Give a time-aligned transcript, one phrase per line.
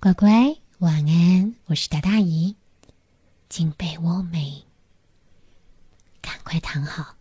[0.00, 1.56] 乖乖，晚安！
[1.66, 2.54] 我是大大姨，
[3.48, 4.62] 进被窝没？
[6.20, 7.16] 赶快躺好。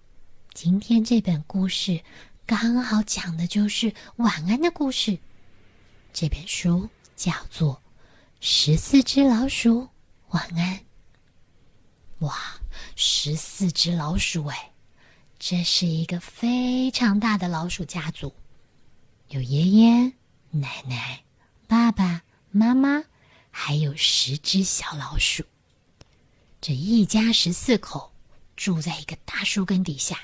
[0.53, 1.99] 今天这本故事
[2.45, 5.17] 刚好讲的就是晚安的故事。
[6.13, 7.73] 这本书叫做
[8.41, 9.89] 《十四只老鼠
[10.29, 10.75] 晚安》。
[12.19, 12.37] 哇，
[12.95, 14.71] 十四只老鼠哎，
[15.39, 18.31] 这是一个非常大的老鼠家族，
[19.29, 20.13] 有爷爷、
[20.51, 21.23] 奶奶、
[21.67, 22.21] 爸爸。
[22.57, 23.03] 妈妈
[23.51, 25.43] 还有十只小老鼠，
[26.59, 28.11] 这一家十四口
[28.55, 30.17] 住在一个大树根底下。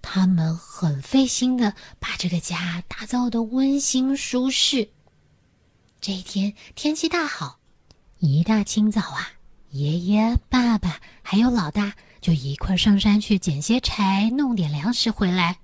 [0.00, 4.88] 他们很费心的把这个家打造的温馨舒适。
[6.00, 7.60] 这一天天气大好，
[8.18, 9.32] 一大清早啊，
[9.70, 15.58] 爷爷、爸爸还有老大就一块上山去捡些柴，弄点粮食回来。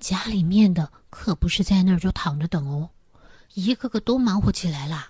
[0.00, 2.88] 家里面的可不是在那儿就躺着等哦。
[3.54, 5.08] 一个个都忙活起来了。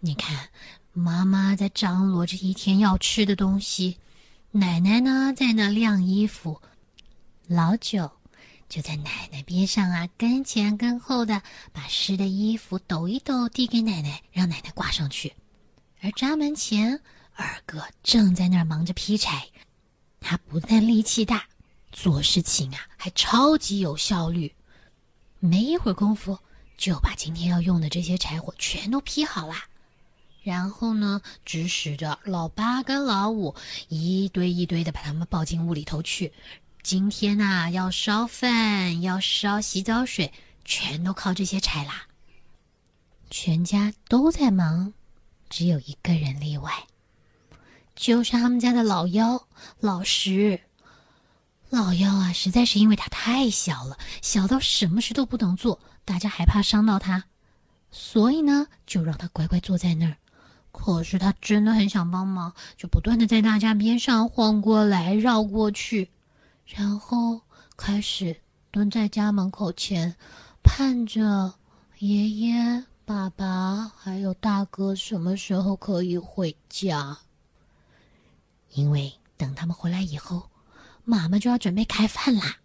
[0.00, 0.48] 你看，
[0.92, 3.98] 妈妈在张罗着一天要吃的东西，
[4.50, 6.60] 奶奶呢在那晾衣服，
[7.46, 8.10] 老九
[8.68, 15.32] 就在奶奶边上啊，跟前跟后的把湿的衣服抖一抖，递给奶奶，让奶奶挂上去。
[16.00, 17.00] 而闸门前，
[17.34, 19.48] 二哥正在那儿忙着劈柴，
[20.20, 21.44] 他不但力气大，
[21.90, 24.52] 做事情啊还超级有效率。
[25.38, 26.38] 没一会儿功夫。
[26.76, 29.54] 就把今天要用的这些柴火全都劈好了，
[30.42, 33.54] 然后呢，指使着老八跟老五
[33.88, 36.32] 一堆一堆的把他们抱进屋里头去。
[36.82, 40.32] 今天呐，要烧饭，要烧洗澡水，
[40.64, 42.06] 全都靠这些柴啦。
[43.30, 44.92] 全家都在忙，
[45.48, 46.86] 只有一个人例外，
[47.94, 49.46] 就是他们家的老幺
[49.78, 50.60] 老十。
[51.72, 55.80] 老幺啊，实在是因为他太小了，小到什么事都不能做。
[56.04, 57.24] 大家还怕伤到他，
[57.90, 60.18] 所以呢，就让他乖乖坐在那儿。
[60.70, 66.10] 可是他真的很想帮忙，就不断的在大家边上晃过来、绕过去，
[66.66, 67.40] 然后
[67.74, 68.36] 开始
[68.70, 70.14] 蹲在家门口前，
[70.62, 71.54] 盼着
[72.00, 77.16] 爷爷、爸爸还有大哥什么时候可以回家。
[78.74, 80.50] 因为等他们回来以后，
[81.04, 82.58] 妈妈就要准备开饭啦。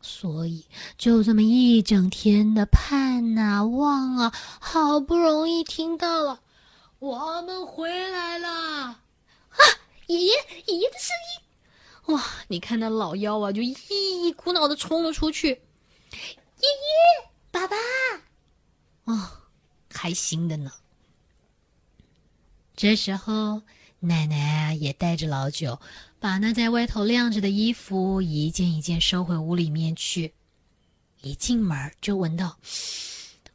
[0.00, 0.64] 所以
[0.96, 6.40] 就这么一整天的盼啊望啊，好不容易听到了，
[7.00, 8.98] 我们回来了啊！
[10.06, 10.32] 爷爷
[10.66, 12.24] 爷爷的声音，哇！
[12.46, 15.48] 你看那老妖啊，就一股脑的冲了出去。
[15.48, 17.76] 爷爷，爸爸，
[19.04, 19.42] 啊，
[19.88, 20.70] 开心的呢。
[22.76, 23.62] 这时候。
[24.00, 25.80] 奶奶，也带着老九，
[26.20, 30.34] 把那在外头晾着的衣服一件一件收回屋里面去。
[31.20, 32.58] 一进门就闻到，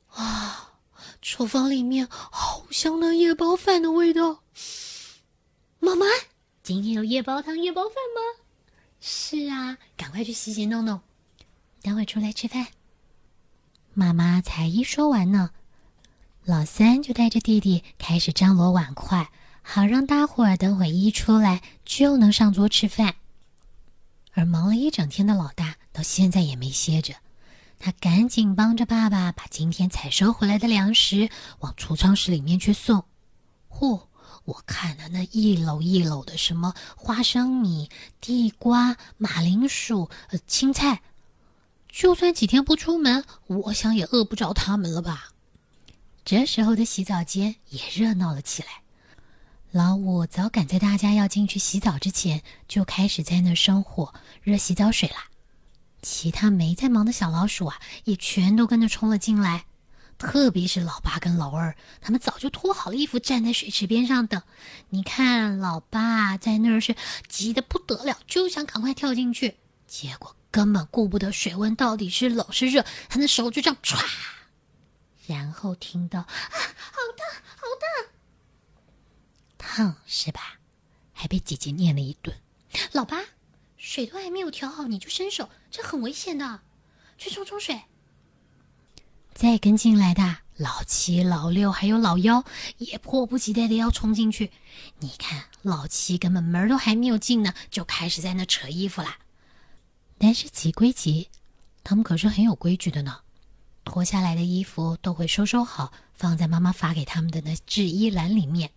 [0.09, 0.73] 啊，
[1.21, 4.43] 厨房里面好香的叶包饭的味道。
[5.79, 6.05] 妈妈，
[6.61, 8.43] 今天有叶包汤、叶包饭吗？
[8.99, 10.99] 是啊，赶快去洗洗弄弄，
[11.81, 12.67] 等会出来吃饭。
[13.93, 15.51] 妈妈才一说完呢，
[16.43, 19.31] 老三就带着弟弟开始张罗碗筷。
[19.63, 23.15] 好让大伙儿等会一出来就能上桌吃饭。
[24.33, 27.15] 而忙了一整天的老大到现在也没歇着，
[27.79, 31.29] 他赶紧帮着爸爸把今天采收回来的粮食
[31.59, 33.05] 往储藏室里面去送。
[33.69, 34.07] 嚯，
[34.45, 37.89] 我看了那一篓一篓的什么花生米、
[38.21, 41.01] 地瓜、马铃薯、呃青菜，
[41.89, 45.29] 就算几天不出门，我想也饿不着他们了吧？
[46.25, 48.82] 这时候的洗澡间也热闹了起来。
[49.73, 54.13] 老五早赶在大家要进去洗澡之前，就开始在那生火
[54.43, 55.25] 热洗澡水啦。
[56.03, 59.65] 其他没在忙的小老鼠啊，也全都跟着冲了进来。
[60.19, 64.43] 特别是老八跟老二，他们早就脱好了衣服，站在水池边上等。
[64.89, 66.95] 你看，老八在那儿是
[67.27, 69.57] 急得不得了，就想赶快跳进去，
[69.87, 73.99] 结果根本顾不得水温到底是冷是热，他的手就这样歘，
[75.25, 78.12] 然后听到啊，好烫，好烫。
[79.65, 80.59] 烫是吧？
[81.13, 82.35] 还被姐姐念了一顿。
[82.91, 83.17] 老八，
[83.77, 86.59] 水都还没有调好你就伸手，这很危险的。
[87.17, 87.81] 去冲冲水。
[89.33, 92.43] 再跟进来的老七、老六还有老幺
[92.77, 94.51] 也迫不及待的要冲进去。
[94.99, 99.17] 你看，老七根本门都还没有进呢，就开始在那扯衣服啦。
[100.17, 101.29] 但是急归急，
[101.83, 103.21] 他们可是很有规矩的呢。
[103.85, 108.69] 脱下来的衣服都会收收好，放在妈妈发给他们的那制衣篮里面。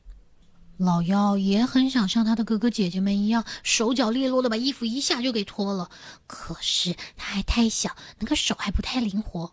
[0.77, 5.91] 老幺也很想像他的哥哥姐姐们一样，手脚利落的把衣服一下就给脱了。
[6.27, 9.53] 可是他还太小，那个手还不太灵活。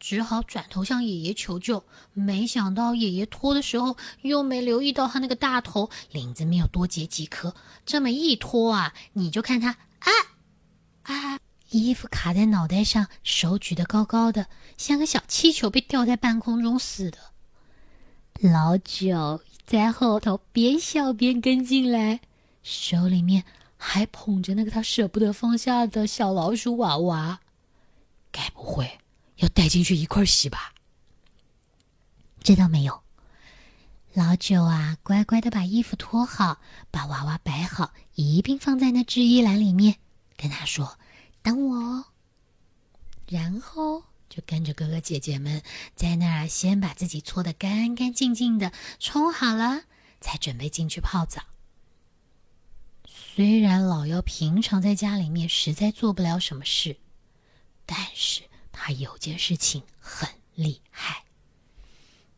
[0.00, 1.84] 只好转头向爷爷求救。
[2.12, 7.54] 没想到爷爷脱的时候，又没留意到他那个大头领子没有多结几颗，
[7.86, 10.10] 这么一脱啊，你就看他啊
[11.04, 11.38] 啊，
[11.70, 17.18] 衣服卡在脑袋上，手举得高高的，像个小气球被吊在半空中似的。
[18.40, 22.20] 老九在后头边笑边跟进来，
[22.62, 23.44] 手里面
[23.76, 27.40] 还捧着那个他舍不得放下的小老鼠娃娃。
[28.30, 28.98] 该不会
[29.36, 30.72] 要带进去一块洗吧？
[32.42, 33.00] 这倒没有。
[34.14, 36.58] 老九啊，乖乖的把衣服脱好，
[36.90, 39.96] 把娃娃摆好，一并放在那制衣篮里面，
[40.36, 40.98] 跟他说
[41.42, 42.04] ：“等我。”哦。”
[43.26, 44.02] 然后
[44.34, 45.62] 就跟着哥哥姐姐们
[45.94, 49.82] 在那儿先把自己搓得干干净净的，冲好了，
[50.22, 51.42] 才准备进去泡澡。
[53.04, 56.96] 虽然老妖平常在家里面实在做不了什么事。
[57.84, 61.24] 但是他有件事情很厉害，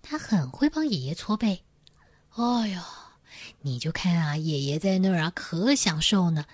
[0.02, 1.62] 他很会帮爷爷搓背。
[2.30, 2.82] 哎呦，
[3.60, 6.46] 你就看啊，爷爷在那儿啊，可享受呢。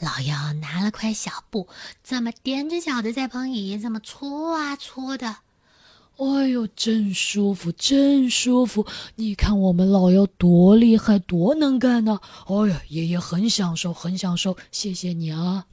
[0.00, 1.68] 老幺拿了块小布，
[2.02, 5.36] 这么踮着脚的在帮爷爷这么搓啊搓的。
[6.16, 8.86] 哎呦，真舒服，真舒服！
[9.14, 12.20] 你看我们老幺多厉害，多能干呢。
[12.46, 15.64] 哎呀，爷爷很享受，很享受，谢谢你啊。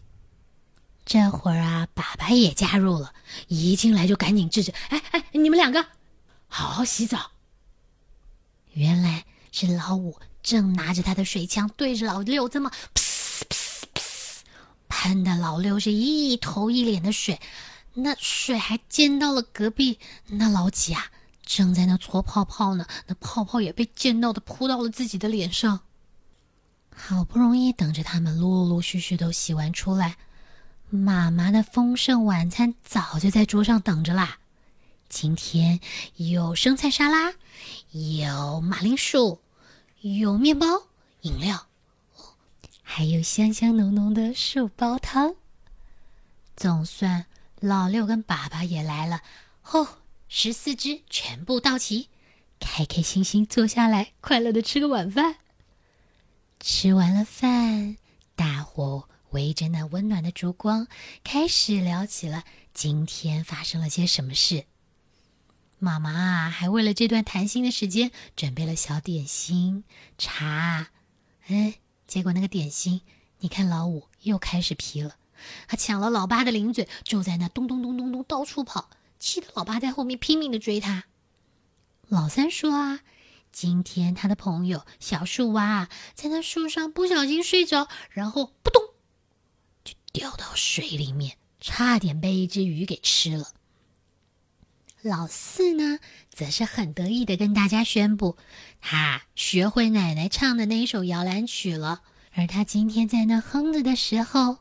[1.05, 3.13] 这会儿啊，爸爸也加入了，
[3.47, 5.85] 一进来就赶紧制止：“哎哎，你们两个，
[6.47, 7.31] 好好洗澡。”
[8.71, 12.71] 原来是老五正拿着他的水枪对着老六这么
[14.89, 17.39] 喷的老六是一头一脸的水，
[17.93, 21.05] 那水还溅到了隔壁那老几啊，
[21.45, 25.81] 正在那搓泡泡呢，那泡泡也被溅到的扑到了自己的脸上。
[26.95, 30.17] 好不容易等着他们陆陆续续都洗完出来。
[30.89, 34.39] 妈妈的丰盛晚餐早就在桌上等着啦。
[35.09, 35.79] 今天
[36.15, 37.33] 有生菜沙拉，
[37.91, 39.39] 有马铃薯，
[40.01, 40.65] 有面包、
[41.21, 41.67] 饮料，
[42.97, 45.35] 还有香香浓浓的树煲汤。
[46.55, 47.27] 总算
[47.59, 49.21] 老六跟爸爸也来了，
[49.65, 52.09] 哦，十四只全部到齐，
[52.59, 55.35] 开开心心坐下来，快乐的吃个晚饭。
[56.59, 57.97] 吃完了饭，
[58.35, 59.07] 大伙。
[59.29, 60.87] 围着那温暖的烛光，
[61.23, 64.65] 开始聊起了今天发生了些什么事。
[65.77, 69.83] 妈妈啊，还为了这段谈心的时间准备了小点心、
[70.17, 70.87] 茶。
[71.45, 71.75] 哎，
[72.07, 73.01] 结果那个点心，
[73.39, 75.17] 你看老五又开始皮了，
[75.67, 78.89] 他抢了老八的零嘴，就在那咚咚咚咚咚到处跑，
[79.19, 81.03] 气得老八在后面拼命的追他。
[82.07, 83.01] 老三说啊，
[83.51, 88.81] 今天他的朋友小树蛙在那树上不小心睡着，然后扑通
[89.83, 89.93] 就。
[90.13, 93.53] 掉到水里面，差点被一只鱼给吃了。
[95.01, 95.99] 老四呢，
[96.29, 98.35] 则是很得意的跟大家宣布，
[98.81, 102.01] 他学会奶奶唱的那一首摇篮曲了。
[102.35, 104.57] 而他今天在那哼着的时候，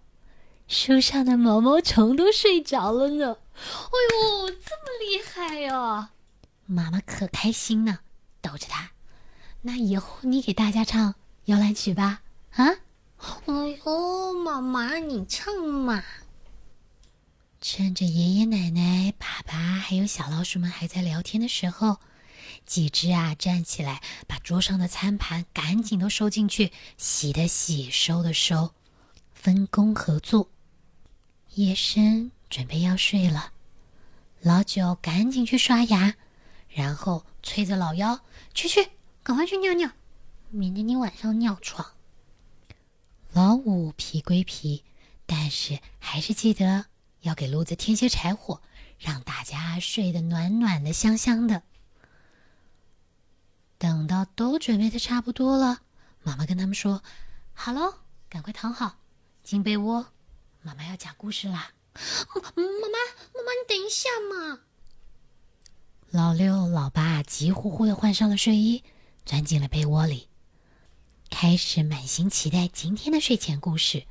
[0.68, 3.36] 树上的毛毛虫都睡着了呢。
[3.54, 6.08] 哎呦，这么厉害哟！
[6.66, 8.00] 妈妈可开心呢，
[8.40, 8.90] 逗着他。
[9.62, 11.14] 那以后你给大家唱
[11.46, 12.20] 摇篮曲吧，
[12.52, 12.66] 啊？
[13.46, 13.54] 哎
[13.84, 16.02] 呦，妈妈，你唱嘛！
[17.60, 21.98] 趁着爷爷奶奶、爸爸还有小老鼠们还在聊天的时候，
[22.64, 28.72] 几只啊站起来，把桌上的餐盘赶紧都收进去，洗的洗，收的收，
[29.32, 30.50] 分工合作。
[31.54, 33.52] 夜深，准备要睡了，
[34.42, 36.14] 老九赶紧去刷牙，
[36.68, 38.20] 然后催着老幺
[38.52, 38.90] 去去，
[39.22, 39.90] 赶快去尿尿，
[40.50, 41.94] 免得你晚上尿床。
[43.32, 44.84] 老五皮归皮，
[45.24, 46.86] 但是还是记得
[47.26, 48.62] 要给炉子添些柴火，
[48.98, 51.62] 让大家睡得暖暖的、香香的。
[53.78, 55.82] 等到都准备的差不多了，
[56.22, 57.02] 妈妈跟他们说
[57.52, 57.94] ：“好喽，
[58.28, 58.98] 赶快躺好，
[59.42, 60.06] 进被窝，
[60.62, 62.98] 妈妈要讲故事啦。”妈妈，
[63.34, 64.60] 妈妈，你等一下嘛！
[66.10, 68.84] 老六、老八急呼呼的换上了睡衣，
[69.24, 70.28] 钻进了被窝里。
[71.28, 74.06] 开始满心期待今天的睡前故事。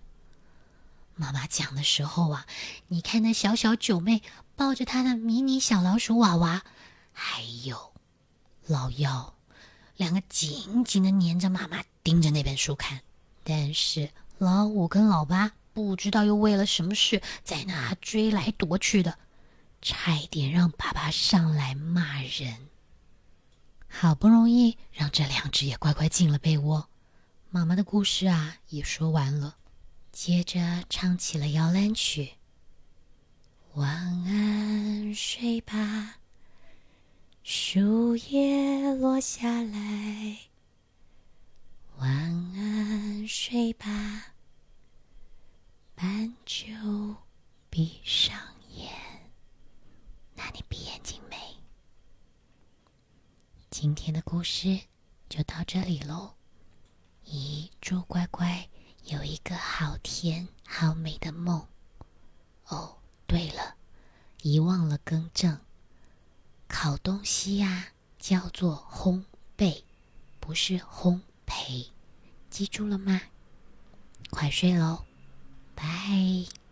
[1.16, 2.46] 妈妈讲的时候啊，
[2.88, 4.22] 你看那小小九妹
[4.56, 6.64] 抱着她的迷你小老鼠娃娃，
[7.14, 7.94] 还有
[8.68, 9.34] 老幺，
[9.96, 13.02] 两个紧紧的粘着妈妈，盯着那本书看。
[13.44, 19.18] 但是老五跟老八不知道又为了什么事在那追来夺去的，
[19.82, 22.68] 差一点让爸爸上来骂人。
[23.88, 26.90] 好不容易让这两只也乖乖进了被窝。
[27.50, 29.56] 妈妈的故事啊，也说完了，
[30.16, 32.36] 接着唱起了摇篮曲。
[33.74, 33.86] 晚
[34.24, 36.22] 安，睡吧。
[37.44, 40.38] 树叶落下来，
[41.98, 42.10] 晚
[42.56, 44.34] 安，睡吧。
[45.96, 47.18] 斑鸠
[47.70, 48.40] 闭上
[48.74, 48.90] 眼，
[50.34, 51.36] 那你闭眼睛没？
[53.70, 54.80] 今天的故事
[55.28, 56.36] 就到这里喽。
[57.26, 58.70] 咦，猪乖乖
[59.06, 61.68] 有一个好甜好美的梦。
[62.68, 62.98] 哦，
[63.28, 63.76] 对了，
[64.42, 65.60] 遗忘了更正。
[66.68, 69.24] 烤东西呀，叫做烘
[69.56, 69.84] 焙，
[70.40, 71.90] 不是烘焙，
[72.50, 73.22] 记住了吗？
[74.32, 75.06] 快睡喽，
[75.76, 76.65] 拜。